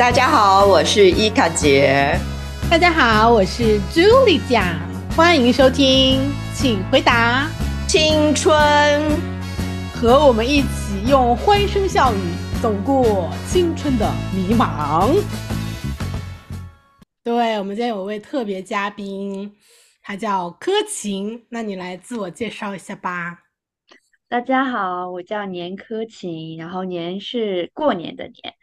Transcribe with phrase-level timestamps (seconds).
[0.00, 2.18] 大家好，我是伊卡杰。
[2.70, 4.64] 大家好，我是朱莉酱，
[5.14, 7.46] 欢迎收听，请回答
[7.86, 8.58] 青春，
[9.92, 12.16] 和我们一起用欢声笑语
[12.62, 15.22] 走过青春的迷茫。
[17.22, 19.54] 对我们今天有位特别嘉宾，
[20.02, 23.40] 他叫柯晴，那你来自我介绍一下吧。
[24.30, 28.54] 大家好，我叫年柯晴，然后年是过年的年。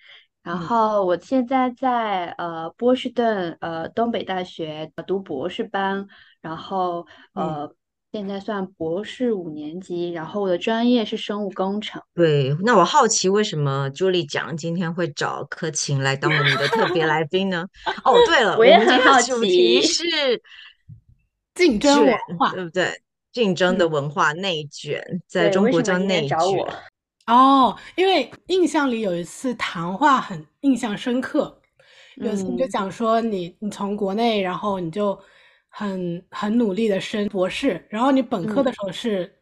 [0.48, 6.08] 然后我现在在呃波士顿呃东北大学读博士班，
[6.40, 7.70] 然后呃
[8.14, 12.02] 现在算博士五年级，然后我的专业是生物工程。
[12.16, 17.68] 对，那我好奇为什么朱莉讲今天会找柯晴来当我们的特别来宾呢？
[18.06, 20.04] 哦，对了，我也很好奇，主题是
[21.56, 23.02] 竞争文化，对不对？
[23.34, 26.40] 竞争的文化内卷，在中国叫内卷。
[27.28, 31.62] 哦，因为印象里有一次谈话很印象深刻，
[32.16, 35.18] 有一次你就讲说你你从国内，然后你就
[35.68, 39.42] 很很努力的升博士，然后你本科的时候是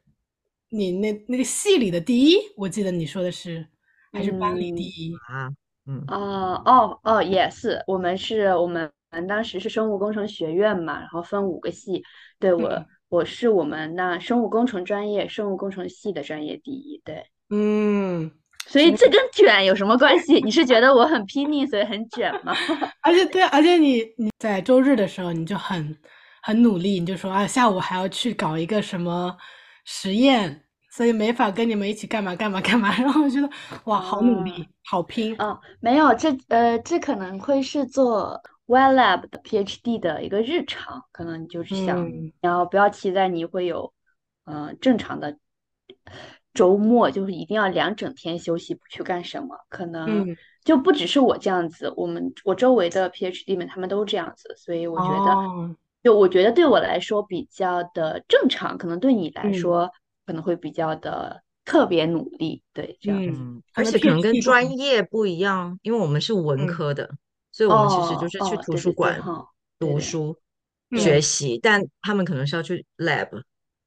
[0.69, 3.65] 你那那个系里的第一，我记得你说的是
[4.11, 4.83] 还是班里第。
[4.83, 5.13] 一？
[5.29, 5.49] 啊？
[5.85, 6.03] 嗯。
[6.07, 8.91] 哦哦哦，也是，我们是我们
[9.27, 12.03] 当时是生物工程学院嘛，然后分五个系，
[12.39, 17.27] 对我我是我们那生物工程专业生物工程系的专业第一，对。
[17.49, 18.31] 嗯，
[18.67, 20.41] 所以这跟卷有什么关系？
[20.41, 22.53] 你是觉得我很拼命，所以很卷吗？
[23.01, 25.95] 而且对，而且你你在周日的时候你就很
[26.41, 29.37] 很努力，你就说啊，下午还要去搞一个什么
[29.85, 32.91] 实验，所以没法跟你们一起干嘛干嘛干嘛。
[32.97, 33.49] 然后我觉得
[33.85, 35.59] 哇，好努力，好拼啊！
[35.79, 43.93] 没有，这呃，这可能会是做 Well Lab 的 PhD 的一个日常，可能你就是想，然后不要期待你会有
[44.45, 45.37] 嗯正常的。
[46.55, 59.91] 周末就是一定要两整天休息，不去干什么，可能就不只是我这样子，我们我周围的 PhD 们他们都这样子，所以我觉得，就我觉得对我来说比较的正常，可能对你来说
[60.25, 63.39] 可能会比较的特别努力，对这样子，
[63.73, 67.09] 而且可能跟专业不一样，因为我们是文科的，
[67.51, 69.21] 所以我们其实就是去图书馆
[69.77, 70.37] 读书
[70.91, 73.29] 学习，但他们可能是要去 lab。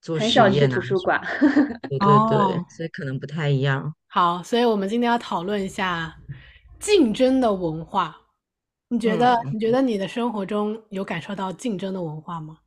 [0.07, 3.95] 很少去图书馆，对对对，所以可能不太一样。
[4.07, 6.17] 好，所以我们今天要讨论一下
[6.79, 8.17] 竞争的文化。
[8.89, 9.37] 你觉得？
[9.53, 12.59] 你觉得你的生活中有感受到竞争的文化吗？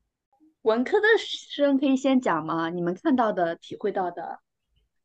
[0.61, 2.69] 文科的生可以先讲吗？
[2.69, 4.39] 你们看到的、体会到的。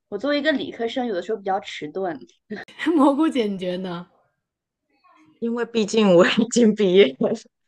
[0.09, 2.20] 我作为一个理科生，有的时候比较迟钝。
[2.94, 4.06] 蘑菇姐，你觉得呢？
[5.41, 7.16] 因为毕竟我已经毕业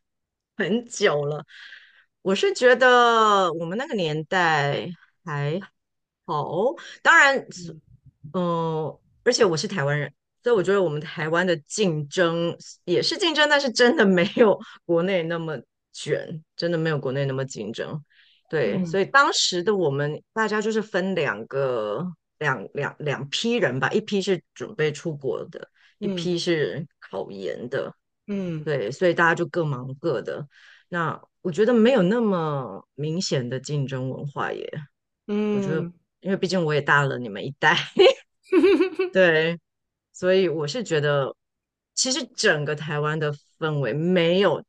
[0.57, 1.45] 很久了。
[2.29, 4.87] 我是觉得我们那个年代
[5.25, 5.59] 还
[6.27, 7.43] 好，当然，
[8.35, 8.95] 嗯，
[9.25, 10.13] 而且我是台湾人，
[10.43, 15.59] 所以我觉得我们台湾的竞争也是竞争，但是真的没有国内那么
[15.91, 17.99] 卷，真的没有国内那么竞争。
[18.51, 22.07] 对，所以当时的我们大家就是分两个
[22.41, 25.67] 两两两批人吧，一批是准备出国的，
[25.99, 27.91] 一批是考研的。
[28.27, 30.47] 嗯，对，所以大家就各忙各的。
[30.89, 34.71] 那我觉得没有那么明显的竞争文化耶。
[35.27, 35.81] 嗯，我觉得，
[36.21, 37.77] 因为毕竟我也大了你们一代，
[39.13, 39.59] 对，
[40.13, 41.35] 所以我是觉得，
[41.95, 44.65] 其实整个台湾的氛围没有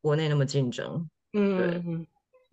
[0.00, 1.08] 国内那么竞争。
[1.32, 2.06] 嗯，对。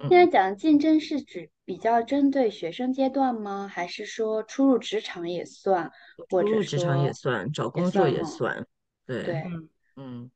[0.08, 3.68] 现在讲竞争是指比较针对学生阶段吗？
[3.68, 5.92] 还是说初入职场也算？
[6.30, 8.66] 初入职场也算，找工作也算。
[9.06, 9.44] 对，对，
[9.98, 10.32] 嗯。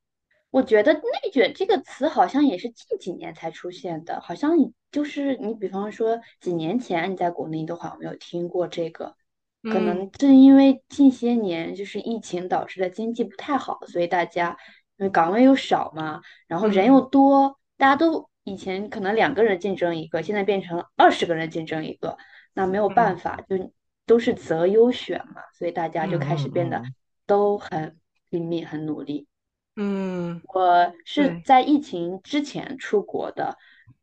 [0.53, 4.51] 我觉得“内卷”这个词好像也是近几年才出现的，好像
[4.91, 9.15] 就是你，比方说几年前你在国内的话，我没有听过这个。
[9.63, 14.55] 可能正因为近些年就是疫情导致的经济不太好，所以大家
[14.97, 22.15] 因为岗位又少嘛，然后人又多，大家都以前可能两个人竞争一个，现在变成二十个人竞争一个，
[22.53, 23.71] 那没有办法，就
[24.05, 26.83] 都是择优选嘛，所以大家就开始变得
[27.25, 27.97] 都很
[28.29, 29.27] 拼命、很努力。
[29.75, 33.57] 嗯，我是在疫情之前出国的，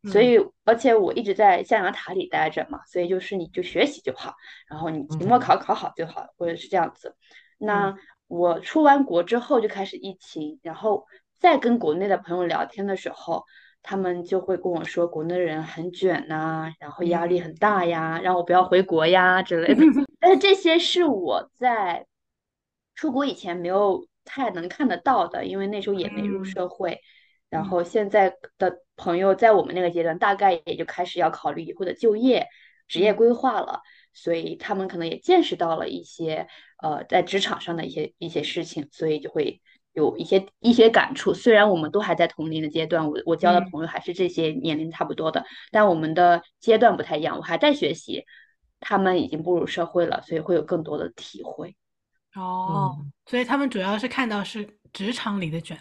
[0.04, 4.34] 所以而且我一直在象牙塔里待着嘛，所以就是你就学习就好，
[4.68, 7.14] 然后你期末考考好就好，或者是这样子。
[7.56, 7.94] 那
[8.26, 11.06] 我出完国之后就开始疫情，然后
[11.38, 13.44] 再跟国内的朋友聊天的时候，
[13.80, 19.82] 他们就会跟我说国内人很卷呐，然后压力很大呀，让我不要回国呀之类的。
[20.18, 22.06] 但是这些是我在
[22.96, 24.04] 出国以前没有。
[24.24, 27.00] 太能看得到的，因为那时候也没入社会，
[27.48, 32.46] 然后现在的朋友在我们那个阶段，大概也就开始要考虑以后的就业、
[32.86, 33.80] 职业规划了，
[34.12, 36.46] 所以他们可能也见识到了一些
[36.82, 39.60] 呃在职场上的一些一些事情，所以就会
[39.92, 41.34] 有一些一些感触。
[41.34, 48.24] 虽然我们都还在同龄的阶段，我我交的嗯朋友还是这些年龄差不多的，但我们的阶段不太一样，我还在学习，
[48.78, 51.74] 他们已经步入社会了，所以会有更多的体会。
[52.34, 55.78] 哦，嗯所以他们主要是看到是职场里的卷，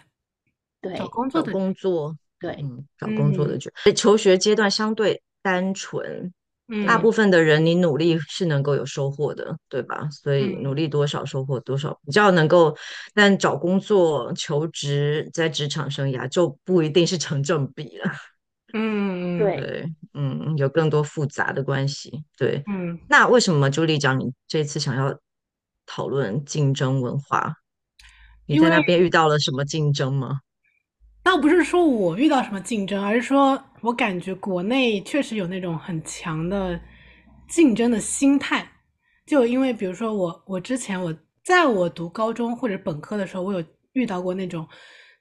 [0.80, 6.32] 对找工作的工作，对，嗯，找工作的嗯卷，求学阶段相对单纯，
[6.68, 10.08] 嗯大部分的人你努力是能够有收获的，对吧？
[10.10, 12.76] 所以嗯努力多少收获多少，比较能够。
[13.12, 18.12] 但找工作、求职，在职场生涯就不一定是成正比了。
[18.72, 22.22] 嗯对，嗯，有更多复杂的关系。
[22.38, 25.18] 对，嗯，那为什么朱莉讲你这次想要
[25.92, 27.52] 讨论竞争文化？
[28.46, 30.38] 你在那边遇到了什么竞争吗？
[31.24, 36.80] 倒不是说我遇到什么竞争，而是说我感觉国内确实有那种很强的
[37.48, 38.70] 竞争的心态。
[39.26, 44.66] 就因为比如说我，我之前我在我读高中或者本科的时候，我有遇到过那种，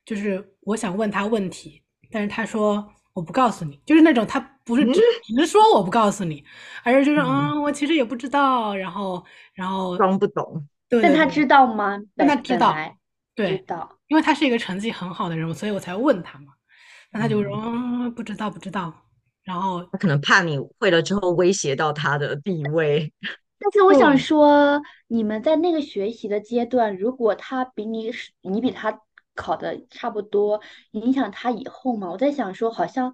[0.06, 1.82] 就是我想问他问题，
[2.12, 5.02] 但是他说我不告诉你，就是那种他不是直
[5.36, 6.44] 直说我不告诉你，
[6.84, 9.24] 而是就是嗯嗯，我其实也不知道，然后
[9.54, 10.68] 然后装不懂。
[10.88, 12.00] 对对对但他知道吗？
[12.16, 12.76] 但他知道
[13.36, 13.98] 对知道。
[14.08, 16.54] 因为他是一个成绩很好的人，所以我才问他嘛。
[17.12, 18.94] 那他就说、嗯嗯、不知道不知道，
[19.44, 23.12] 然后他可能怕你会了之后威胁到他的地位。
[23.62, 28.10] 但是我想对说，你们在那个学习的阶段，如果他比你
[28.42, 29.02] 你比他
[29.40, 30.60] 考的差不多，
[30.92, 32.12] 影响他以后嘛？
[32.12, 33.14] 我在想说，好像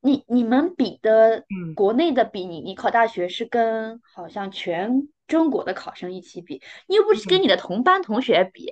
[0.00, 1.74] 你你们比的嗯。
[1.74, 7.42] 国内的比你你考大学是跟好像全中国的考生一起比，你又不是跟嗯。
[7.42, 8.66] 你的同班同学比，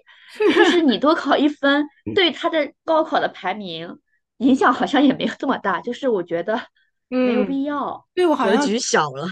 [0.55, 3.99] 就是你多考一分， 对他的高考的排名
[4.39, 6.61] 影响好像也没有这么大，就是我觉得
[7.11, 7.93] 没有嗯，必要。
[7.93, 9.27] 格对我好像局小了，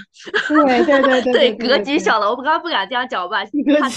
[0.49, 3.51] 对对对对 对，格局小了，我刚刚不敢这样讲，我 怕自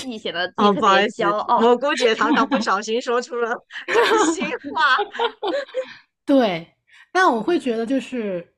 [0.08, 1.60] 己显得特别骄傲。
[1.60, 3.54] 蘑菇姐常常不小心说出了
[3.88, 4.98] 真心话。
[6.26, 6.68] 对，
[7.12, 8.54] 但我会觉得就是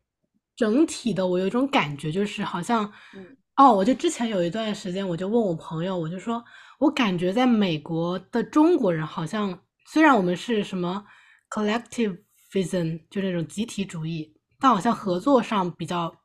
[0.55, 6.43] 整体的，我有一种感觉，就是好像嗯哦，我就之前有一段时间，我就问我朋友，我就说
[6.79, 11.05] 我感觉在美国的中国人好像虽然我们是什么
[11.49, 14.33] collectivism，就那种集体主义，
[14.63, 16.15] 但好像合作上比较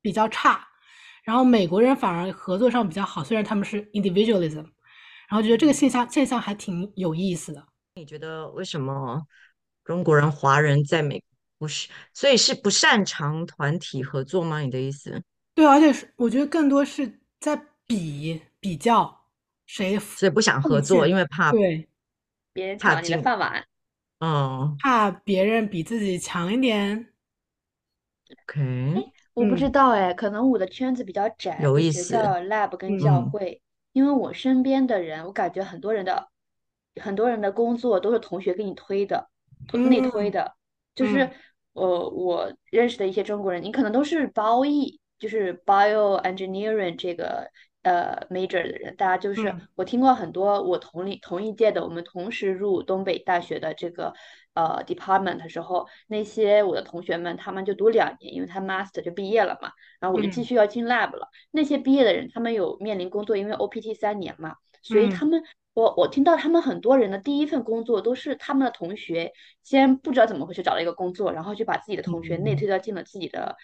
[0.00, 0.66] 比较差。
[1.24, 4.64] 然后美国人反而合作上比较好，虽然他们是 individualism，
[5.28, 7.62] 然后觉得这个现象现象还挺有意思的。
[7.94, 9.20] 你觉得为什么
[9.84, 11.22] 中国人、华人在美
[11.58, 14.60] 不是，所以是不擅长团体合作吗？
[14.60, 15.22] 你的意思？
[15.54, 19.26] 对，而且是我觉得更多是在比比较
[19.66, 21.86] 谁所以不想合作，因为怕，对，
[22.54, 23.62] 别人抢了你的饭碗，
[24.20, 27.11] 嗯怕别人比自己强一点。
[28.46, 29.72] ，OK，我不知嗯。
[29.72, 33.60] 道哎，可能我的圈子比较窄，有意思学校、lab 跟教会，
[33.92, 36.28] 因为我身边的人，我感觉很多人的
[37.00, 39.28] 很多人的工作都是同学给你推的，
[39.66, 40.54] 推内推嗯的，
[40.94, 41.30] 就是嗯。
[41.74, 47.50] 呃我认识的一些中国人，你可能都是 bio E，就是 bio engineering 这个
[47.82, 49.68] 呃 major 的人，大家就是嗯。
[49.74, 54.12] 我听过很多我同龄同一届的，我们同时入东北大学的这个
[54.54, 59.70] 呃 department 的时候，那些我的同学们他们就读两年，因为他 master 就毕业了嘛，
[60.00, 61.28] 然后我就继嗯续要进 lab 了。
[61.50, 65.42] 那些毕业的人，他们有面临工作，因为 OPT 三年嘛，所以嗯他们。
[65.74, 69.32] 我我听到他们很多人的第一份工作都是他们的同学
[69.62, 73.56] 先不知道怎么回事找了一个工作，然后就把自己的同学内嗯推到进了自己的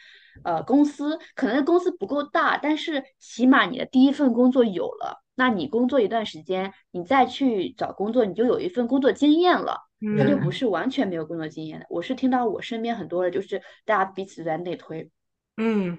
[0.42, 11.86] 呃公司，可能公司不够大，但是起码你的第一份工作有了，那你工作一段时间，你再去找工作，你就有一份工作经验了，他就不嗯是完全没有工作经验的。
[11.90, 15.10] 我是听到我身边很多人就是大家彼此在内推，
[15.56, 15.98] 嗯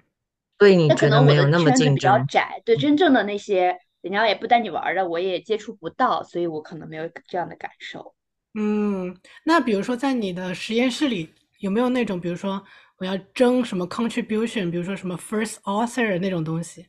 [0.57, 2.17] 所以你那可觉得能我的没有那么圈子比较？
[2.25, 8.13] 窄，对真正的那些人家也不带你玩儿的，我也接触不到，所以我可能没有这样的感受。
[8.55, 12.63] 嗯，那比如说在你的实验室里，有没有那种，比如说
[12.99, 16.85] 我要争什么 contribution，比如说什么 first author 那种东西？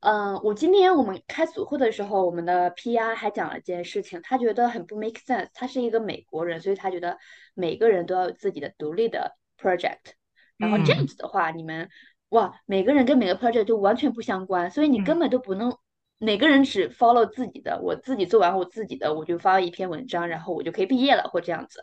[0.00, 5.48] 嗯，我今天我们开组会的时候，我们的 PR 还讲了一件事情，他觉得很不 make sense。
[5.52, 7.18] 他是一个美国人，所以他觉得
[7.52, 10.14] 每个人都要有自己的独立的 project。
[10.56, 11.90] 然后这样嗯子的话，你们
[12.30, 15.76] 哇，每个人跟每个 project 就完全不相关，所以你嗯根本都不能，
[16.24, 21.82] 每个人只 follow 自己的，我自己做完我自己的，我就发一篇文章，然后我就可以毕业了，或这样子。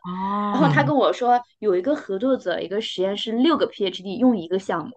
[0.53, 4.91] 然后他哦，跟我说，有一个合作者，一个实验室六个 PhD 用一个项目，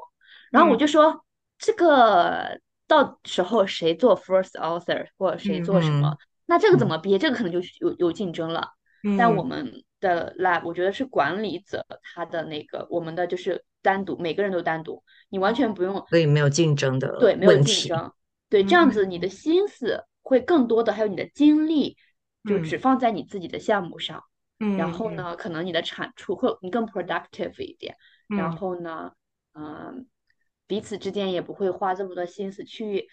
[0.51, 1.25] 然后我嗯就说，
[1.59, 2.59] 这个
[2.89, 7.19] 到时候谁做 first author 或者谁做什么，嗯那这个怎嗯么毕业？
[7.19, 8.69] 这个可能就有有竞争了。
[9.19, 11.85] 但我嗯们的 lab 我觉得是管理者
[12.15, 17.59] 他的那个，我们的就是单独，每个人都单独，你完全不用所以没有竞争的对，没有。
[17.61, 18.11] 竞争，
[18.49, 21.97] 对，这样子你嗯的心思会更多的，还有你的精力
[22.45, 22.63] 就嗯。
[22.63, 24.23] 只放在你自己的项目上。
[24.61, 27.97] 嗯，然后呢，可能你的产出会你更 productive 一点，
[28.29, 29.13] 嗯，然后呢，
[29.55, 30.07] 嗯、
[30.67, 33.09] 彼此之间也不会花这么多心思去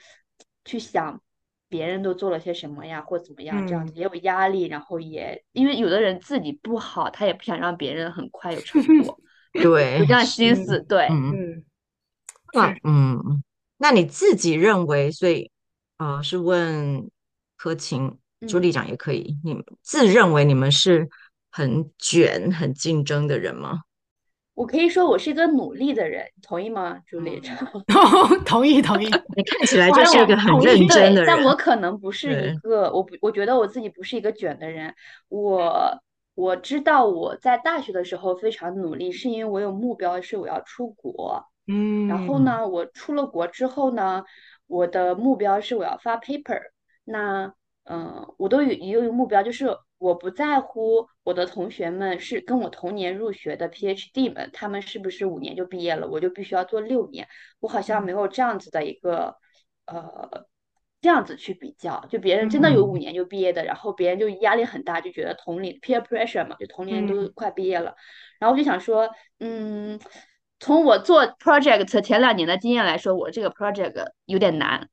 [0.64, 1.22] 去想
[1.68, 3.96] 别人都做了些什么呀，或怎么样，这样子嗯。
[3.96, 9.20] 也有压力，然后也因为有的人自己不好，他也不想让别人很快有成果，
[9.52, 11.32] 对，有这样心思，对，嗯。
[11.32, 11.66] 嗯，
[12.54, 12.80] 那是。
[12.84, 13.44] 嗯，
[13.82, 15.50] 那你自己认为，所以
[15.98, 17.10] 呃，是问
[17.58, 18.16] 柯晴、
[18.48, 21.10] 朱丽长也可以，你们自认为你们是
[21.50, 23.82] 很卷、很竞争的人吗？
[24.54, 27.42] 我可以说我是一个努力的人，同意吗，朱莉？
[28.46, 34.94] 同意同 意，你看起来就是一个很认真的人，但，我可能不是一个，我不，我觉得我自己不是一个卷的人。
[35.28, 36.00] 我
[36.36, 41.44] 我知道我在大学的时候非常努力，是因为我有目标，是我要出国。
[41.68, 44.24] 嗯，然后呢，我出了国之后呢，
[44.68, 46.60] 我的目标是我要发 paper。
[47.03, 47.53] 那
[47.84, 57.27] 嗯、呃我都有一个目标，就是我不在乎我的同学们是跟我同年入学的 PhD 们，他们是不是五年就毕业了，我就必须要做六年。
[57.60, 59.36] 我好像没有这样子的一个
[59.86, 60.48] 呃。
[61.03, 67.96] 这样子去比较，就别人真的有五嗯年就毕业的，然后别人就压力很大，就觉得同龄 peer pressure 嘛，就同龄人都嗯快毕业了，
[68.39, 70.00] 然后我就想说，嗯，
[70.62, 73.94] 从我做 project 前两年的经验来说，我这个 project
[74.25, 74.88] 有点难，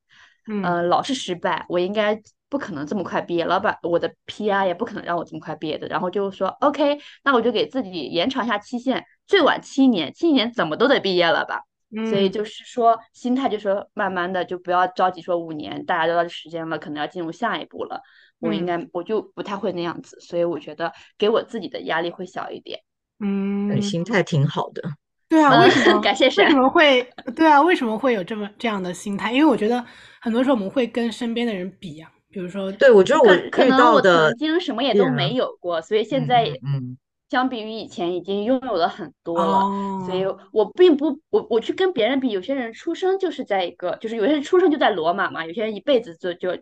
[0.47, 11.61] 嗯呃，老是失败，我应该不可能这么快毕业，老板我的 PR 也不可能让我这么快毕业的，然后就说 OK，那我就给自己延长一下期限，最晚七年，七年怎么都得毕业了吧。
[12.09, 18.01] 所以嗯就是说，心态就说慢慢的就不要着急说五年，大家都到这时间了，可能要进入下一步了。
[18.39, 22.79] 我应嗯该我就不太会那样子，所以我觉得给我自己的压力会小一点。
[23.19, 24.81] 嗯，心态挺好的。
[25.29, 27.61] 对啊，呃为什么感谢为什么会对啊？
[27.61, 29.31] 为什么会有这么这样的心态？
[29.31, 29.85] 因为我觉得
[30.19, 36.97] 很多时候我们会跟身边的人比啊，比如说对，我觉得我可能我的曾，经什么也都没有过，所以现嗯在嗯嗯
[37.29, 40.05] 相比于以前已经拥有了很多了。
[40.07, 46.57] 所以哦，我并不，我我去跟别人比，有些人出生就是在一个，就是有些人出生就在罗马嘛，有些人一辈子就就，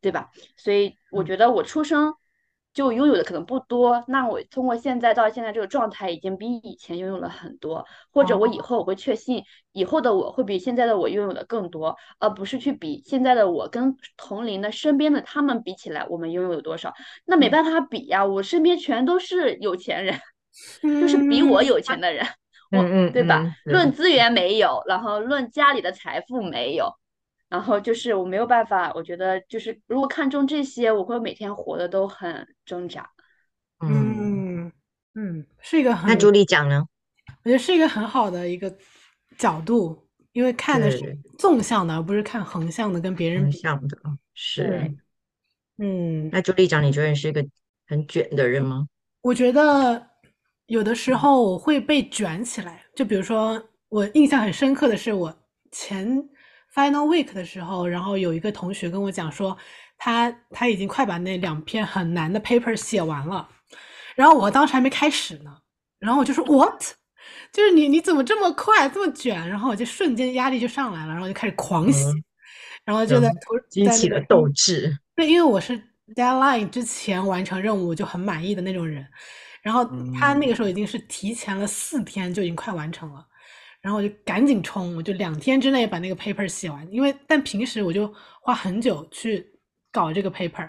[0.00, 0.30] 对吧？
[0.56, 2.14] 所以我嗯觉得我出生
[2.74, 16.92] 就拥有的可能不多，那我通过现在到现在这个状态，已经比以前拥有了很多，或者我以哦后我会确信，以后的我会比现在的我拥有的更多，而不是去比现在的我跟同龄的身边的他们比起来，我们拥有有多少？
[17.24, 20.18] 那没嗯办法比呀，我身边全都是有钱人。
[20.82, 22.24] 就是比我嗯有钱的人，
[22.70, 23.44] 我嗯嗯对吧？
[23.64, 26.94] 论资源没有，然后论家里的财富没有，
[27.54, 33.08] 然后就是我没有办法，我觉得就是如果看中这些，我会每天活的都很挣扎。
[33.78, 34.72] 嗯，嗯
[35.14, 36.84] 嗯，是一个很那朱莉讲呢？
[37.44, 38.76] 我觉得是一个很好的一个
[39.38, 43.56] 角度，因为看的是纵向的，而不是看横向的，跟别人很比。
[43.58, 43.96] 像的，
[44.34, 44.92] 是。
[45.78, 47.46] 嗯，那朱莉讲，你觉得你是一个
[47.86, 48.88] 很卷的人吗？
[49.20, 50.08] 我觉得
[50.66, 55.32] 有的时候我会被卷起来，就比如说我印象很深刻的是，我
[55.70, 56.28] 前
[56.74, 59.56] final week 的时候，然后有一个同学跟我讲说，
[59.96, 63.48] 他他已经快把那两篇很难的 paper 写完了，
[64.16, 65.56] 然后我当时还没开始呢，
[65.98, 66.82] 然后我就说 what？
[67.52, 69.48] 就是你你怎么这么快这么卷？
[69.48, 72.24] 然后我就瞬间压力就上来了，然后就开始狂写，嗯
[72.84, 73.30] 然后就在
[73.70, 74.98] 激起了斗志。
[75.16, 75.80] 对，因为我是
[76.14, 79.06] deadline 之前完成任务我就很满意的那种人，
[79.62, 79.82] 然后
[80.18, 83.24] 他那个时候已经是提前了四天就已经快完成了，
[83.84, 88.10] 然后我就赶紧冲，我就两天之内把那个 paper 写完，因为但平时我就
[88.40, 89.46] 花很久去
[89.92, 90.66] 搞这个 paper，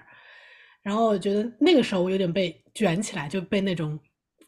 [0.81, 3.97] 然后我觉得那个时候我有点被卷起来，就被那种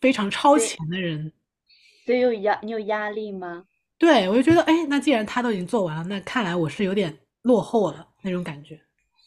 [0.02, 1.32] 非常超前的人，
[2.06, 3.64] 所以有压，你有压力吗？
[3.98, 8.78] 对我就觉得，哎，那既然他都已经做完了，那看来我是有点落后了那种感觉。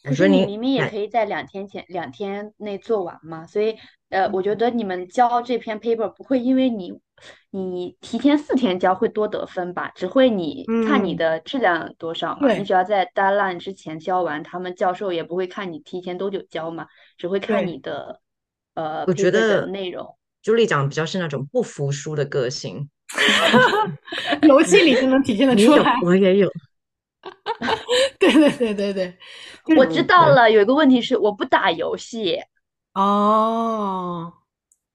[0.03, 3.75] 可是你说你哎明明也可以在两天前两天内做完嘛，所以
[4.09, 6.93] 呃，我觉得你们交这篇 paper 不会因为你
[7.51, 18.19] 你提前四天交会多得分吧，只会你看你嗯的质量多少嘛，你只要在 deadline 之前交完，他们教授也不会看你提前多久交嘛，只会看你的
[18.73, 20.17] 呃我觉得内容。
[20.41, 22.89] 朱莉讲的比较是那种不服输的个性，
[24.41, 26.49] 游戏里就能体现的出来。，我也有。
[28.19, 28.93] 对对对对
[29.65, 32.39] 对，我知道了，有一个问题是我不打游戏，
[32.93, 34.33] 哦，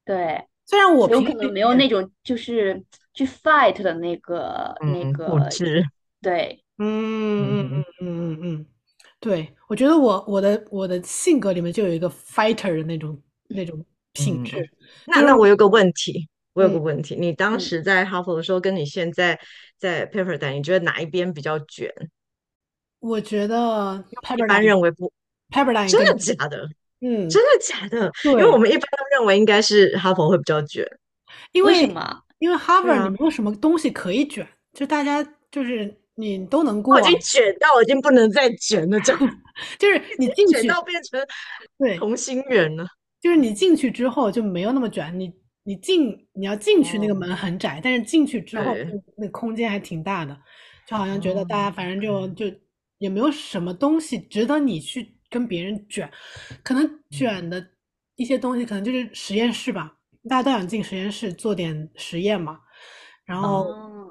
[0.04, 2.82] 对，虽然我有可能没有那种就是
[3.14, 5.84] 去 fight 的那个那嗯，个固执。
[6.20, 6.62] 对。
[6.78, 8.66] 嗯嗯嗯嗯嗯嗯嗯，
[9.18, 13.18] 对，我觉得我我的我的性格里面就有一个 fighter 的那种
[13.48, 14.56] 那种品嗯质。
[14.56, 14.70] 就是
[15.06, 19.40] 那那我有个问题，我有个嗯问题，你当嗯时在哈佛的时候，跟你现在
[19.78, 21.90] 在 Pepperdine，你觉得哪一边比较卷？
[23.00, 25.12] 我觉得一般 Pepperdine 认为不
[25.50, 26.68] ，Pepperdine 真的假的？
[27.00, 28.10] 嗯，真的假的？
[28.24, 30.86] 因为我们一般都认为应该是哈佛会比较卷。
[31.52, 32.22] 因为为什么？
[32.38, 39.20] 因为 Harvard 啊你没有什么东西可以卷，就大家就是你都能过啊，我已经卷到已经不能再卷了，这样
[39.78, 41.20] 就是你进卷去到变成
[41.78, 42.86] 对，同心圆了。
[43.20, 45.32] 就是你进去之后就没有那么卷，你
[45.64, 50.36] 你进你要进去那个哦门很窄，但是进去之后那那空间还挺大的，
[50.86, 52.56] 就好像觉得大家哦反正就就
[52.98, 56.10] 也没有什么东西值得你去跟别人卷，
[56.62, 57.66] 可能卷的
[58.16, 59.96] 一些东西可能就是实验室吧，
[60.28, 62.60] 大家都想进实验室做点实验嘛，
[63.24, 64.10] 然后哦，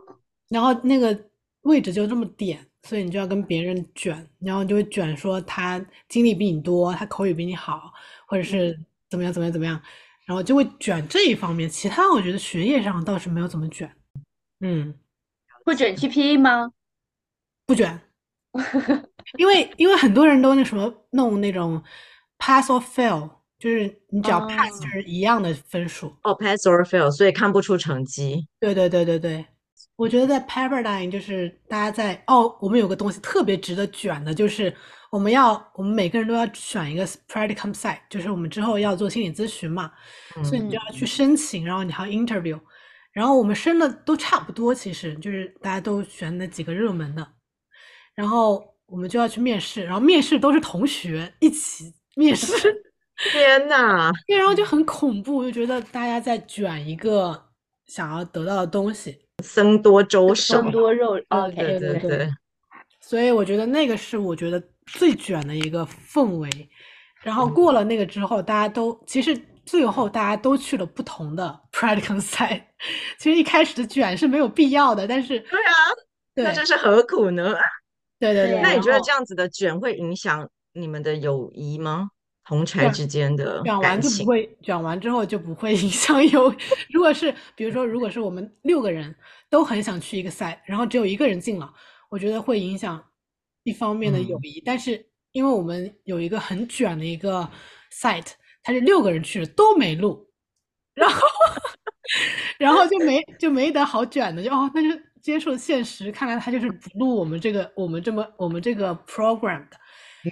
[0.50, 1.30] 然后那个
[1.62, 7.92] 位置就这么点，所以你就要跟别人卷，然后你就会卷说他经历比你多，他口语比你好，
[8.28, 9.82] 或者是怎么样怎么样怎么样，
[10.26, 11.68] 然后就会卷这一方面。
[11.70, 13.92] 其他我觉得学业上倒是没有怎么卷，
[14.60, 14.94] 嗯，
[15.64, 16.72] 不卷 GPA 吗？
[17.66, 18.00] 不卷，
[19.38, 21.82] 因为因为很多人都那什么弄那种
[22.38, 26.16] pass or fail，就是你只要 pass 哦就是一样的分数。
[26.24, 28.48] 哦，pass or fail，所以看不出成绩。
[28.60, 29.46] 对对对对对，
[29.96, 34.74] 我觉得在 Pepperdine 就是大家在哦，我们有个东西特别值得卷的，就是
[35.12, 39.92] 我们要我们每个人都要选一个 practicum site，就是我们之后要做心理咨询嘛，
[40.44, 40.76] 所以你就。
[40.76, 42.60] 要去申请，然后你还要 interview，
[43.12, 47.28] 然后我们申的都差不多，其实就是大家都选那几个热门的，
[48.16, 52.54] 然后我们就要去面试，然后面试都是同学一起面试。
[53.32, 54.12] 天呐！
[54.28, 57.46] 对，然后就很恐怖，就觉得大家在卷一个
[57.86, 60.62] 想要得到的东西，僧多粥少。
[60.62, 62.30] 僧多肉啊对对对对，
[63.00, 66.50] 所以我觉得那个是我觉得最卷的一个氛围。
[67.24, 72.64] 然后过了那个之后，大家都其实最后大家都去了不同的 practicum site。
[73.18, 75.74] 其实一开始的卷是没有必要的，但是对啊，
[76.36, 77.56] 对那这是何苦呢？
[78.20, 78.62] 对对对。
[78.62, 82.12] 那你觉得这样子的卷会影响你们的友谊吗？
[82.48, 84.00] 同才之间的卷完？
[84.00, 86.54] 就不会，卷完之后就不会影响友。
[86.94, 89.16] 如果是比如说，如果是我们六个人
[89.50, 91.74] 都很想去一个赛，然后只有一个人进了，
[92.08, 93.04] 我觉得会影响
[93.64, 94.62] 一方面的友嗯谊。
[94.64, 97.50] 但是因为我们有一个很卷的一个
[97.92, 100.30] site，它是六个人去了都没录，
[100.94, 101.20] 然后
[102.60, 109.78] 然后就没就没得好卷的，就哦，那就接受现实，看来他就是不录我们这个我们这么我们这个 program 的。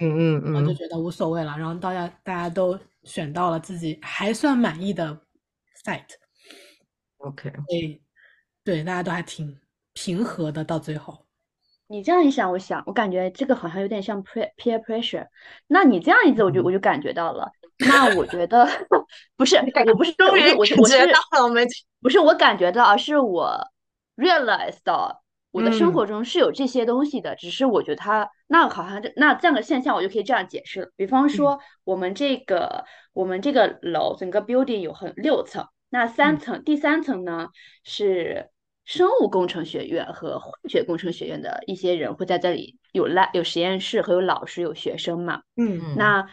[0.00, 1.56] 嗯嗯，我就觉得无所谓了。
[1.58, 5.20] 然后大家大家都选到了自己还算满意的
[5.84, 8.00] site，OK，所以
[8.62, 9.58] 对大家都还挺
[9.94, 10.62] 平和的。
[10.62, 11.26] 到最后，
[11.88, 15.26] 你这样一想，我想，我感觉这个好像有点像 peer peer pressure。
[15.66, 17.50] 那你这样一子，我就我就感觉到了。
[17.78, 18.64] 那我觉得
[19.36, 21.66] 不是，我不是，终于我是我了，我们
[22.00, 23.60] 不是我感觉到，而是我
[24.16, 30.90] realize 到我的生嗯活中是有这些东西的，只是我觉得它那好像这那这样的现象，我就可以这样解释了。
[30.96, 37.48] 比方说，我们这个我们这个楼整个 building 有很六层，那三嗯层第三层呢
[37.84, 38.50] 是
[38.84, 45.42] 生物工程学院和化学工程学院的一些人会在这里有 lab 有实验室和有老师有学生嘛。
[45.56, 46.28] 嗯嗯那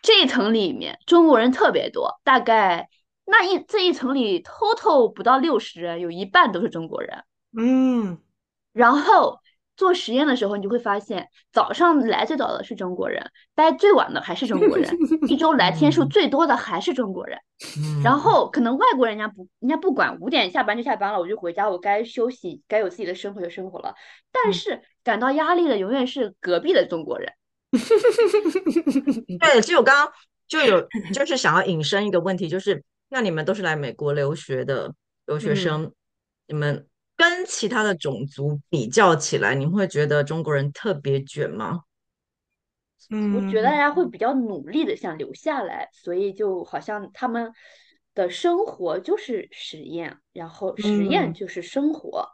[0.00, 2.88] 这一层里面中国人特别多，大概
[3.30, 7.24] 那一这一层里 total 不到六十人，有一半都是中国人。
[7.56, 8.18] 嗯
[8.72, 9.38] 然后
[9.76, 14.96] 做实验的时候，你就会发现，早上来最早的是中国人，待最晚的还是中国人，
[15.28, 17.38] 一周来天数嗯最多的还是中国人。
[17.76, 23.94] 嗯然后可能外国人家不，人家不管，五点下班就下班了，我就回家，我该休息，该有自己的生活就生活了。
[24.32, 27.32] 但嗯是感到压力的永远是隔壁的中国人。
[29.38, 30.12] 对，其实我刚刚
[30.46, 34.94] 就有就是想要引申一个问题，就是那你们都是来美国留学的
[35.26, 35.54] 留学嗯。
[35.54, 35.92] 生，
[36.46, 41.82] 你们跟其他的种族比较起来，你会觉得中国人特别卷吗？
[43.32, 47.52] 我觉得大嗯家会比较努力的想留下来，所以就好像他们
[48.14, 51.34] 的生活就是实验，然后实验嗯。
[51.34, 52.28] 就是生活，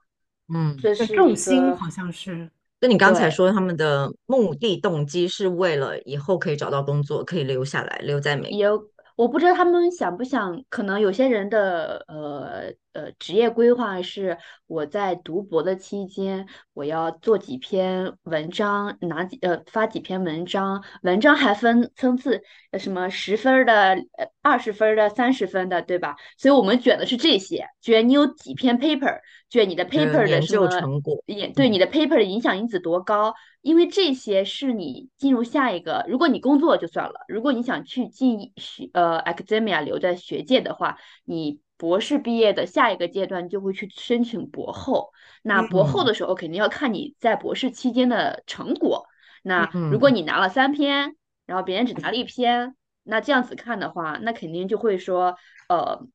[0.49, 2.51] 嗯，这就是重心好像是。
[2.81, 8.59] 跟你刚才说他们的目的动机是为了以后可以找到工作，可以留下来，留在美国。
[8.59, 23.75] 也有我不知道他们想不想，可能有些人的呃呃职业规划是我在读博的期间，我要做几篇文章，拿几呃发几篇文章，文章还分层次，呃什么十分儿的、
[24.17, 26.17] 呃二十分儿的、三十分的，对吧？
[26.37, 45.11] 所以我们卷的是这些，卷你有几篇 paper，卷你的的 paper 的什么成果也对你的 paper 的影响因子多高，因为这些是你进入下一个，如果你工作就算了，如果你想去进学呃 academia 留在学界的话，你博士毕业的下一个阶段就会去申请博后。
[45.43, 49.07] 那博后嗯的时候肯定要看你在博士期间的成果。
[49.43, 55.37] 那如嗯果你拿了三篇，然后别人只拿了一篇，那这样子看的话，那肯定就会说，
[55.69, 56.07] 呃，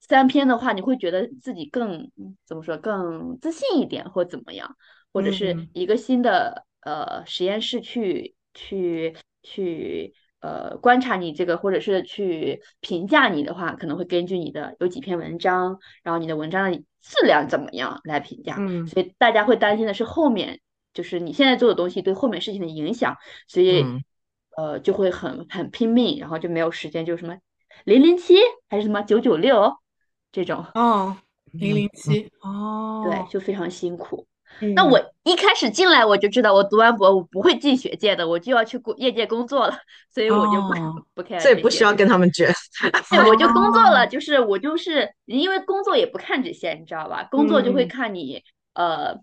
[0.00, 2.10] 三篇的话，你会觉得自己更
[2.44, 4.76] 怎么说更自信一点，或怎么样，
[5.12, 10.14] 或者是一个新的呃实验室去去去。
[10.44, 18.56] 呃，观察你这个，或者是去评价你的话，可能会根据你的有几篇文章，然后你的文章的质量怎么样来评价。
[18.58, 20.60] 嗯，所以大家会担心的是后面，
[20.92, 23.16] 就是你现在做的东西对后面事情的影响，
[23.48, 23.86] 所以
[24.58, 27.38] 呃就会很很拼命，然后就没有时间，就什么
[27.84, 28.34] 零零七
[28.68, 29.72] 还是什么九九六
[30.30, 30.66] 这种。
[30.74, 31.16] 哦，
[31.52, 34.26] 零零七哦，对，就非常辛苦。
[34.74, 39.76] 那我一开始进来我就知道，我读完博我不会进学界的，我就要去工业界工作了，
[40.12, 41.38] 所以我就不不看。
[41.40, 42.52] 所以不需要跟他们卷。
[43.10, 47.26] 对，我就工作了，就是我就是因为工作也不看这些，你知道吧？
[47.30, 48.42] 工作就会看你
[48.74, 49.14] 呃，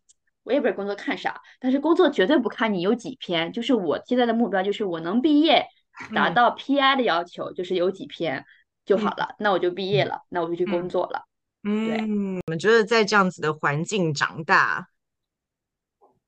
[0.43, 3.51] 我也不知道工作看啥，但是工作绝对不看你有几篇。
[3.53, 5.65] 就是我现在的目标就是我能毕业，
[6.13, 8.45] 达到 PI 的要求，就是有几篇
[8.85, 11.23] 就好了，那我就毕业了，那我就去工作了。
[11.63, 14.87] 嗯，我们觉得在这样子的环境长大。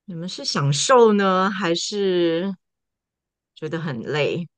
[0.06, 2.54] 你们是享受呢，还是
[3.56, 4.50] 觉得很累？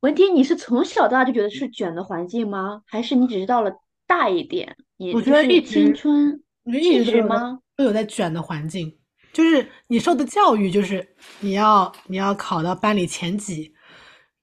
[0.00, 2.82] 文婷，你是从小到大就觉得是卷的环境吗？
[2.86, 3.72] 还是你只是到了
[4.06, 4.76] 大一点？
[5.12, 7.58] 我觉得一青春，一直吗？
[7.76, 8.96] 都有在卷的环境，
[9.32, 13.74] 就是你受的教育就是你要你要考到班里前几，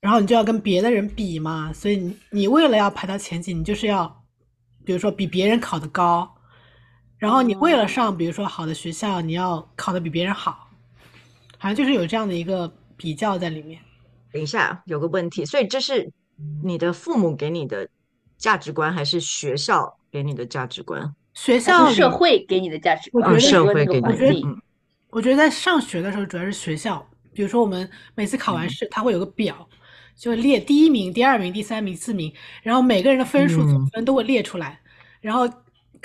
[0.02, 4.26] 然后你就要跟别的人比嘛，所以你你为了要排到前几，你就是要，
[4.84, 6.35] 比如说比别人考的高。
[7.26, 10.70] 然后你为了上，比如说好的学校，你要考的比别人好，
[11.58, 13.82] 好像就是有这样的一个比较在里面。
[14.32, 16.08] 等一下，有个问题，所以这是
[16.64, 17.90] 你的父母给你的
[18.38, 21.16] 价值观，还是学校给你的价值观？
[21.34, 23.24] 学校、社会给你的价值观。
[23.24, 24.62] 我觉得社会给你的。
[25.10, 29.68] 我觉得在上学的时候，主要是学校，比如说我们每次考完试，他会有个表，
[30.16, 34.80] 就列第一名、第二名、第三名、四名，然后每个人的分数总分都会列出来，
[35.22, 35.50] 然后。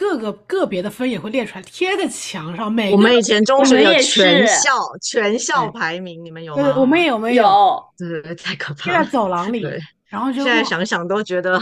[0.00, 2.72] 各个个别的分也会列出来，贴在墙上。
[2.72, 4.70] 每我们以前中学有全校
[5.02, 6.74] 全校排名，你们有吗？
[6.78, 7.84] 我们有没有？
[7.98, 8.84] 对对，太可怕。
[8.84, 9.62] 贴在走廊里，
[10.06, 11.60] 然后就现在想想都觉得，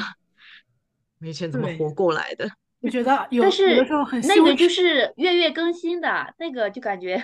[1.21, 2.49] 以前怎么活过来的？
[2.81, 7.21] 我觉得有，但是有的时候很那个就是月月更新的，那个就感觉，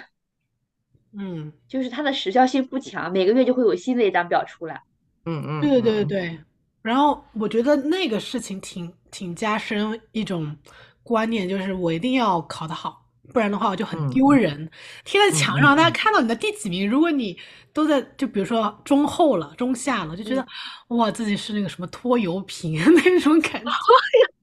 [1.17, 4.83] 嗯，就是它的时效性不强，每个月就会有新的一张表出来。
[5.27, 6.39] 嗯嗯，对对对对对。
[6.83, 10.57] 然后我觉得那个事情挺挺加深一种。
[11.05, 14.69] 观念就是我一定要考得好，不然的话我就很丢人。
[15.05, 17.39] 贴在墙上，大家看到你的第几名，如果你
[17.73, 20.45] 都在就比如说中后了、中下了，就觉得
[20.89, 23.71] 哇自己是那个什么拖油瓶 那种感觉。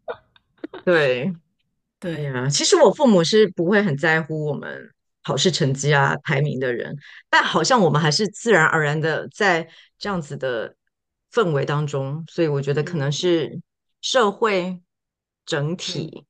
[0.85, 1.35] 对
[1.99, 4.91] 对呀，其实我父母是不会很在乎我们
[5.23, 6.95] 考试成绩啊、排名的人，
[7.29, 9.67] 但好像我们还是自然而然的在
[9.99, 10.75] 这样子的
[11.31, 13.61] 氛围当中，所以我觉得可能是
[14.01, 14.79] 社会
[15.45, 16.25] 整体。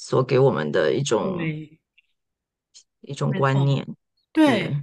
[0.00, 1.38] 所给我们的一种
[3.00, 3.84] 一种观念，
[4.32, 4.76] 对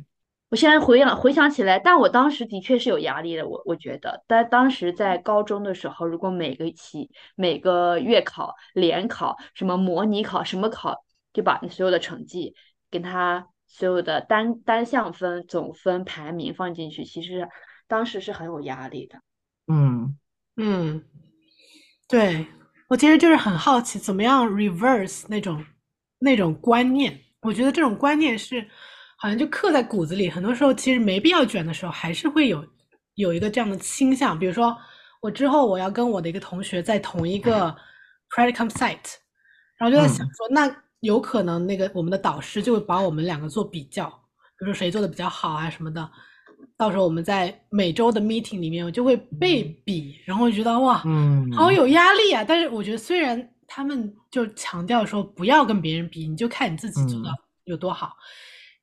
[0.49, 3.47] 我现在回想回想起来，但我当时的确是有压力的。
[3.47, 12.53] 我我觉得，但当时在高中的时候，如果每个期、每个月考、联考、什么模拟考、什么考，就把你所有的成绩
[12.91, 17.47] 跟他所有的单单项分、总分、排名放进去，其实
[17.87, 19.19] 当时是很有压力的。
[19.67, 20.17] 嗯
[20.57, 21.03] 嗯，
[22.07, 22.45] 对。
[22.87, 25.65] 我其实就是很好奇，怎么样 reverse 那种
[26.19, 27.19] 那种观念？
[27.41, 28.67] 我觉得这种观念是
[29.17, 30.29] 好像就刻在骨子里。
[30.29, 32.65] 很多时候其实没必要卷的时候，还是会有
[33.15, 34.37] 有一个这样的倾向。
[34.37, 34.75] 比如说，
[35.21, 37.75] 我之后我要跟我的一个同学在同一个
[38.35, 39.15] predicam site，
[39.77, 40.69] 然后就在想说，那
[40.99, 44.07] 有可能那个我们的导师就会把我们两个做比较，
[44.59, 46.09] 比如说谁做的比较好啊什么的。
[46.77, 52.43] 到时候我们在每周的 meeting 里面，我就会被比，然后觉得哇，嗯，好有压力啊。
[52.45, 57.29] 但是我觉得，虽然他们就强调说不要跟别人比，你就看你自己做的
[57.63, 58.11] 有多好。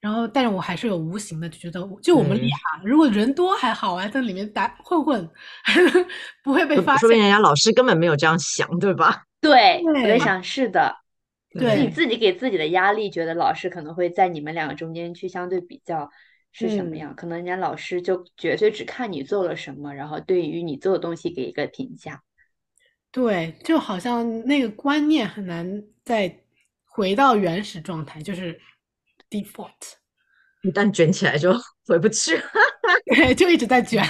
[0.00, 2.82] 然后，但是我还是有无形的就觉得，就我们厉害。
[2.84, 5.30] 如果人多还好啊，在里面打混混，
[6.42, 7.00] 不会被发现。
[7.00, 9.22] 说明人家老师根本没有这样想，对吧？
[9.40, 10.96] 对，我在想是的。
[11.56, 16.10] 对，你自己给自己的压力，觉得老师可能会在你们两个中间去相对比较。
[16.52, 17.14] 是什么样？
[17.16, 22.22] 可能人家老师就绝对只看你做了什么，然后对于你做的东西给一个评价。
[23.10, 26.40] 对，就好像那个观念很难再
[26.84, 28.60] 回到原始状态，就是
[29.28, 29.94] default。
[30.62, 31.52] 一旦卷起来就
[31.86, 32.40] 回不去，
[33.06, 34.00] 对，就一直在卷。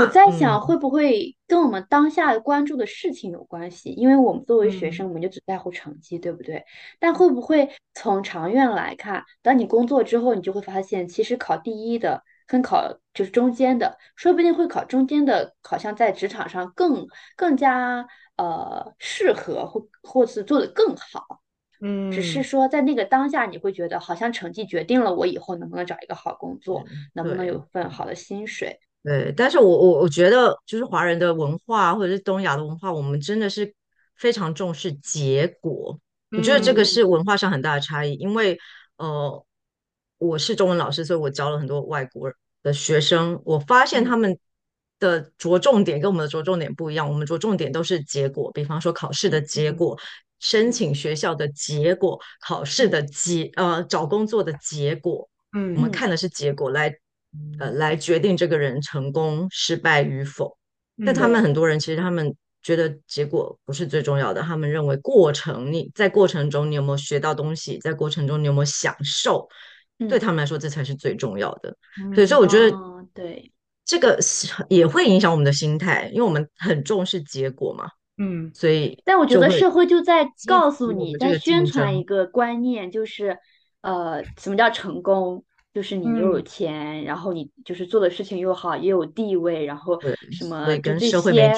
[0.00, 3.90] 我在想，会不会跟我们当下关注的事情有关系？
[3.90, 6.64] 因为我们作为学生，我们就只在乎成绩，对不对？
[6.98, 21.40] 但会不会从长远来看，当你工作之后，你就会发现，其实考第一的跟考就是中间的，说不定会考中间的，好像在职场上更更加呃适合或或是做得更好。
[21.80, 28.80] 嗯，只是说在那个当下，你会觉得好像成绩决定了我以后能不能找一个好工作，能不能有份好的薪水。
[29.04, 33.72] 对，但是我我我觉得，就是华人的文化或者是东亚的文化，我们真的是
[34.16, 35.98] 非常重视结果。
[36.30, 38.14] 我觉得这个是文化上很大的差异。
[38.14, 38.58] 因为
[38.96, 39.46] 呃，
[40.18, 42.30] 我是中文老师，所以我教了很多外国
[42.62, 44.36] 的学生，我发现他们
[44.98, 47.08] 的着重点跟我们的着重点不一样。
[47.08, 49.96] 我们着重点都是结果，比方说考试的结果、
[50.40, 55.30] 申请学校的结果、考试的结呃找工作的结果。
[55.52, 56.92] 嗯，我们看的是结果来。
[57.58, 60.56] 呃，来决定这个人成功失败与否。
[61.04, 69.48] 但他们很多人其实他们觉得结果不是最重要的，他们认为过程，你在过程中你有没有学到东西，在过程中你有没有享受，
[70.08, 71.76] 对他们来说这才是最重要的。
[72.14, 72.76] 所以，所以我觉得
[73.14, 73.52] 对
[73.84, 74.18] 这个
[74.68, 77.88] 也会影响我们的心态，因为我们很重视结果嘛。
[78.20, 83.38] 嗯，所以，但我觉得社会就在告诉你，在宣传一个观念，就是
[83.82, 85.44] 呃，什么叫成功？
[85.78, 89.96] 就是你又有钱，然后你就是做的事情又好，也有地位，然后
[90.32, 91.52] 什么跟这些，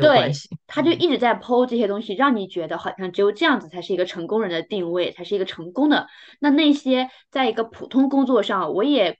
[0.00, 0.30] 对，
[0.68, 6.06] 他就一直在剖这些东西，让你觉得好像只有这样子才是一个成功人的定位，才是一个成功的。
[6.38, 9.18] 那那些在一个普通工作上，我也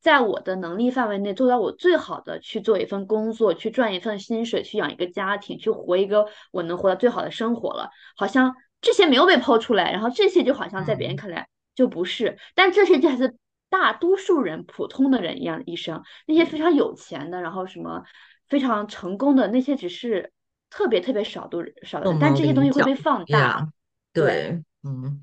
[0.00, 7.90] 在我的能力范围内做到我最好的去做一份工作，去赚一份薪水，去养一个家庭，去活一个我能活到最好的生活了。
[8.16, 13.36] 好像这些没有被剖出来，然后这些就好像在别人看来就不是，但这些就还是。
[13.70, 18.02] 大多数人普通的人一样的一生，那些非常有钱的，然后什么
[18.48, 20.32] 非常成功的那些，只是
[20.70, 23.68] 特别特别少的少的，但这些东西会被放大。
[24.12, 25.22] 对，嗯，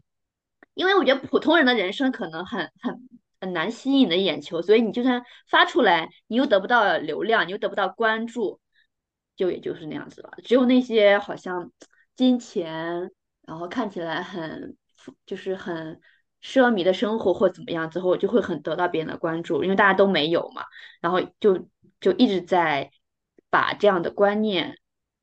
[0.75, 3.10] 因为我觉得普通人的人生可能很很
[3.41, 8.60] 很难吸引你的眼球，所以你就算发出来，你又得不到流量，你又得不到关注，
[9.36, 10.31] 就也就是那样子了。
[10.43, 11.71] 只有那些好像
[12.15, 13.10] 金钱，
[13.41, 14.77] 然后看起来很
[15.25, 15.99] 就是很。
[16.45, 20.62] 奢靡的生活或怎么样之后，就会很得到别人的关注，因为大家都没有嘛，
[21.01, 21.67] 然后就
[21.99, 22.91] 就一直在
[23.49, 24.77] 把这样的观念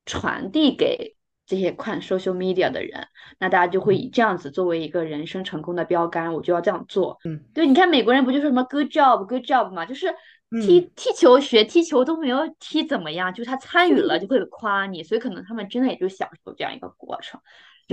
[0.05, 1.15] 传递给
[1.47, 3.07] 这些看 social media 的人，
[3.39, 7.19] 那大家就会以这样子作为一个人生成功的标杆，我就要这样做。
[7.25, 10.13] 嗯，对，你看美国人不就是什么 good job good job 嘛，就是
[10.61, 17.41] 踢踢球学踢球都没有踢怎么样，就是他参与了就会夸你，所以可能他们真的也就享受这样一个过程。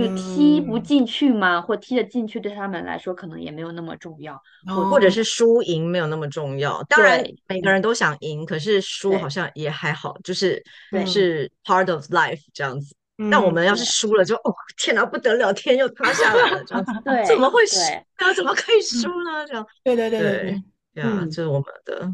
[0.00, 1.60] 就踢不进去吗？
[1.60, 6.82] 或踢得进去，对他们来说可能也没有那么重要，或或者是输赢没有那么重要。
[6.84, 10.62] 当然，每个人都想赢，可是输好像也还好，就是
[11.06, 12.94] 是 part of life 这样子。
[13.30, 16.92] 但我们要是输了，就哦天哪，不得了，天又塌下来了这样子。
[17.04, 17.76] 对，怎么会输？
[18.18, 19.46] 那怎么可以输呢？
[19.46, 19.66] 这样。
[19.84, 20.38] 对对对对
[20.94, 22.10] 对呀，这是我们的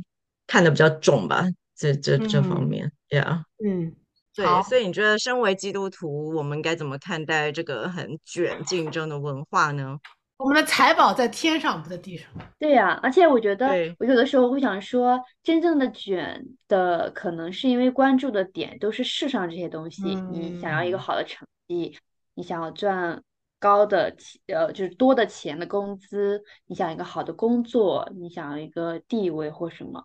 [0.48, 1.46] 看的比较重吧，
[1.76, 3.94] 这这这方面，Yeah，嗯。
[4.36, 9.98] 对，所以你觉得身为基督徒，我们该怎么看待这个很卷竞争的文化呢？
[10.36, 12.28] 我们的财宝在天上，不在地上。
[12.58, 13.68] 对呀，而且我觉得，
[13.98, 20.02] 我有的时候会想说，真正的卷的，可能是因为关注的点都是世上这些东西。
[20.30, 21.96] 你想要一个好的成绩，
[22.34, 23.22] 你想要赚
[23.58, 30.04] 高的钱，呃，就是多的钱的工资，你想一个好的工作，你想要一个地位或什么。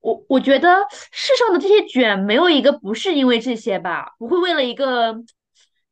[0.00, 5.16] 我我觉得世上的这些卷没有一个不是因为这些吧，不会为了一个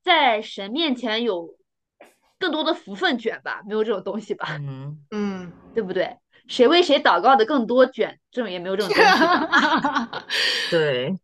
[0.03, 1.57] 在神面前有
[2.38, 4.47] 更多的福分卷吧，没有这种东西吧？
[4.61, 6.16] 嗯嗯，对不对？
[6.47, 10.71] 谁为谁祷告的更多卷，这种也没有这种东西。
[10.71, 11.19] 对，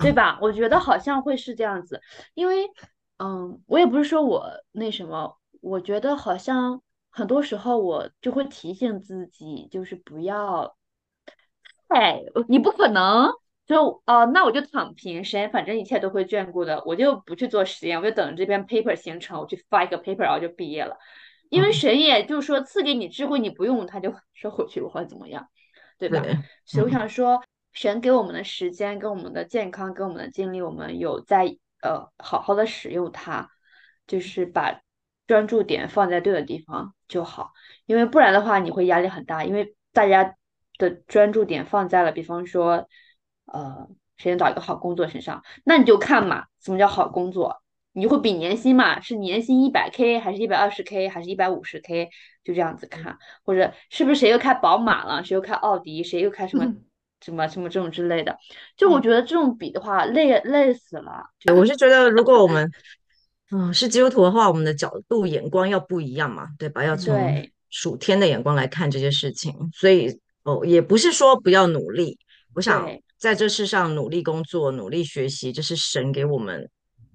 [0.00, 0.38] 对吧？
[0.40, 2.00] 我觉得好像会是这样子，
[2.32, 2.66] 因为
[3.18, 10.74] 嗯，我也不是说我那什么，我觉得好像很多时候我就会提醒自己，就是不要。
[11.90, 13.32] 哎，你不可能
[13.66, 20.96] 就哦，那我就躺平，神反正一切都会眷顾的，我就不去做实验，我就等着这篇 paper 形成，我去发一个 paper，然后就毕业了。
[21.48, 25.48] 因为神也就是说赐给你智慧，你不用他就收回去或者怎么样，
[25.98, 26.22] 对吧？
[26.64, 33.50] 所以我想说，神给我们的时间、跟我们的健康、跟我们的精力，我们有在呃好好的使用它，
[34.06, 34.80] 就是把
[35.26, 37.50] 专注点放在对的地方就好。
[37.86, 40.36] 因为不然的话，你会压力很大，因为大家。
[40.80, 42.88] 的专注点放在了，比方说，
[43.44, 45.44] 呃，谁能找一个好工作身上？
[45.64, 47.62] 那你就看嘛，什么叫好工作？
[47.92, 52.08] 你就会比年薪嘛，是年薪一百 k 还是一百二十 k 还是一百五十 k？
[52.44, 56.64] 就这样子看，或者是不是谁又开宝马了，谁又开奥迪，谁又开什么
[57.20, 58.38] 什么什么这种之类的？
[58.76, 61.24] 就我觉得这种比的话，累累死了。
[61.54, 62.70] 我是觉得，如果我们
[63.50, 66.84] 嗯是基督徒的话，我们的角度眼光要不一样嘛，对吧？
[66.84, 67.14] 要从
[67.70, 70.20] 属天的眼光来看这些事情，所以。
[70.42, 72.18] 哦，也不是说不要努力。
[72.54, 76.68] 我想在这世上努力工作、努力学习，这是神给我们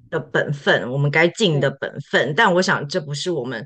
[0.09, 2.33] 的本分，我们该尽的本分。
[2.35, 3.65] 但我想这不是我们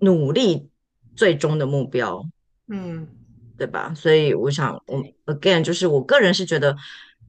[0.00, 0.68] 努力
[1.16, 2.22] 最终的目标。
[2.68, 3.08] 嗯
[3.58, 3.92] 对吧？
[3.92, 5.02] 所以我想，我
[5.34, 6.76] again 就是我个人是觉得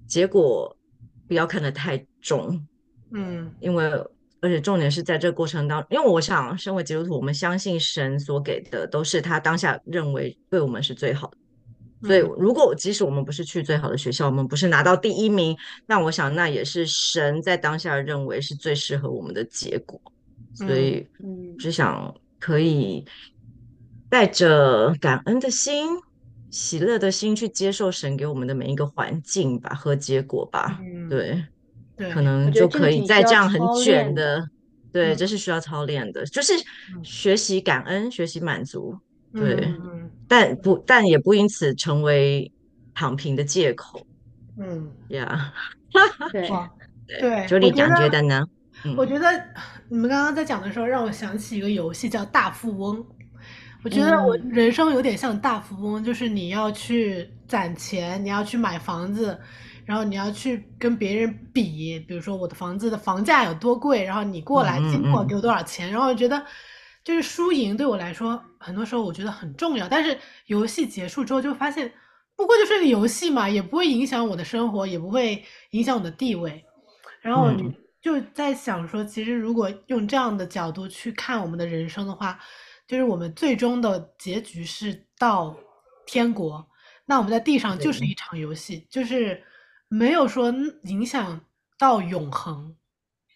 [0.07, 0.77] 结果
[1.27, 2.67] 不要看得太重，
[3.11, 3.83] 嗯因为
[4.39, 11.37] 而且重点是在这个过程当中，因为我想，身为基督徒，我们相信神所给的都是他当下认为对我们是最好的。
[12.01, 19.99] 所以，如果即使我们不是去最好的学校，我们不是拿到第一名，那我想那也是神在当下认为是最适合我们的结果。
[20.53, 23.05] 所以，嗯只想可以
[24.09, 25.89] 带着感恩的心、
[26.49, 30.79] 喜乐的心去接受神给我们的每一个环境吧和结果吧。
[30.81, 31.43] 嗯，对，
[32.11, 34.49] 可能就可以在这样很卷的，
[34.91, 35.17] 对，嗯。
[35.17, 36.53] 这是需要操练的，就是
[37.03, 38.97] 学习感恩、学习满足，
[39.33, 42.51] 对，嗯但不但也不因此成为
[42.93, 44.05] 躺平的借口
[44.57, 45.53] 嗯呀。
[46.31, 46.69] 对，哇，
[47.07, 48.45] 对，九里长我觉得呢？
[48.85, 49.27] 嗯我觉得
[49.89, 53.05] 你们刚刚在讲的时候，让我想起一个游戏叫大富翁。
[53.83, 59.37] 我觉得我嗯人生有点像大富翁，就是你要去攒钱，你要去买房子，
[59.85, 66.41] 然后你要去跟别人比，比如说我的房子的房价有多贵，然后你过来经过给我多少钱，然后我觉得
[67.03, 69.87] 就是输赢对我来说，很多时候我觉得很重要。
[69.87, 71.91] 但是游戏结束之后就发现，
[72.35, 76.63] 不过就是个游戏嘛，也不会影响我的生活，也不会影响我的地位。
[77.21, 77.51] 然后
[78.01, 82.39] 就在想说，其实如果用这样的角度去看我们的人生的话，
[82.87, 85.55] 就是我们最终的结局是到
[86.05, 86.65] 天国，
[87.05, 89.43] 那我们在地上就是一场游戏，就是
[89.87, 91.41] 没有说影响
[91.77, 92.75] 到永恒，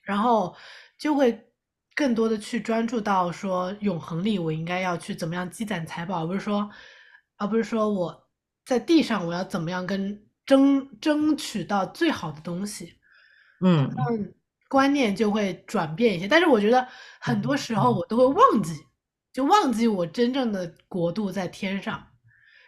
[0.02, 0.56] 然后
[0.97, 1.47] 就会
[1.96, 6.70] 更多的去专注到说永恒里我应该要去怎么样积攒财宝，而不是说，
[7.38, 8.28] 而不是说我
[8.66, 12.98] 在地上我要怎么样跟争争取到最好的东西。
[13.62, 14.34] 嗯嗯，
[14.68, 16.28] 观念就会转变一些。
[16.28, 16.88] 但是我觉得
[17.20, 18.74] 很多时候我都会忘记，
[19.32, 22.06] 就忘记我真正的国度在天上，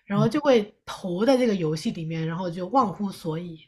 [0.06, 3.60] 然后就会投在这个游戏里面，然后就忘乎所以。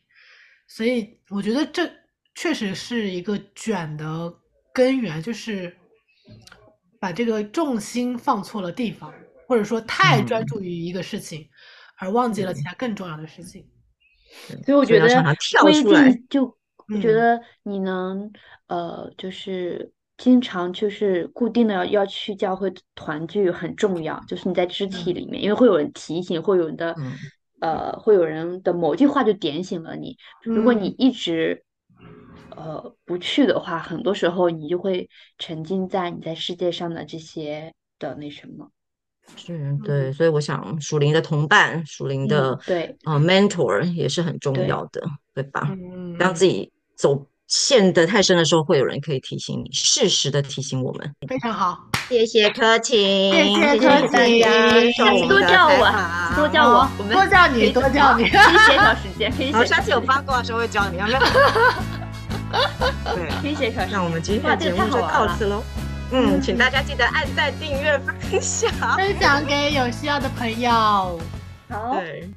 [0.67, 1.89] 所以我觉得这
[2.35, 4.33] 确实是一个卷的
[4.77, 5.75] 根源，就是
[6.99, 9.11] 把这个重心放错了地方，
[9.47, 11.49] 或者说太专嗯注于一个事情，
[11.97, 13.65] 而忘记了其他更重要的事情。
[14.63, 18.31] 所以我觉得所以要常常跳归进就，我觉嗯得你能
[18.67, 27.17] 呃，就是经常就是固定的要要去教会团聚很重要，就是你在肢体里面，因为会有人提醒，会有人的嗯。
[27.59, 30.15] 呃，会有人的某句话就点醒了你。
[30.53, 30.95] 如果你嗯。
[30.99, 31.65] 一直
[32.57, 38.69] 呃不去的话，很多时候你就会沉浸在你在世界上的这些的那什么。
[39.35, 45.01] 是对，所以我想属灵的同伴、属灵的嗯对呃 mentor 也是很重要的，
[45.33, 45.67] 对吧？
[45.69, 51.13] 嗯，当自己走陷得太深的时候，会有人可以提醒你，适时的提醒我们。
[51.27, 51.77] 非常好。
[52.07, 52.97] 谢谢柯晴，
[53.33, 54.15] 谢谢谢柯次
[55.03, 61.19] 我们的多叫我多叫我，我们多叫你多叫你可以协调时间，可以好，下次有八卦的时候会叫你，要不要？
[63.15, 63.97] 对，可以协调时间。
[63.97, 65.63] 那我们今天的节目就到此喽。
[66.11, 68.71] 嗯，请大家记得按赞、订阅、分享。
[68.95, 70.71] 分享给有需要的朋友。
[71.69, 71.95] 好。
[71.95, 72.29] 对。